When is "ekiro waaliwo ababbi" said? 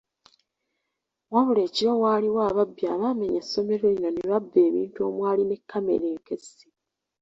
1.67-2.83